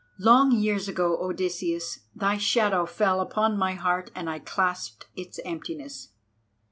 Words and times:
Long 0.17 0.51
years 0.51 0.87
ago, 0.87 1.15
Odysseus, 1.21 1.99
thy 2.15 2.37
shadow 2.39 2.87
fell 2.87 3.21
upon 3.21 3.55
my 3.55 3.73
heart 3.75 4.09
and 4.15 4.31
I 4.31 4.39
clasped 4.39 5.05
its 5.15 5.39
emptiness. 5.45 6.09